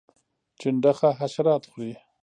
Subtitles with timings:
[0.59, 1.93] چنډخه حشرات خوري